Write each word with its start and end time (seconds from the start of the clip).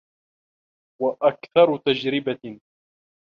وَأَكْثَرُ 1.01 1.77
تَجْرِبَةً 1.85 2.59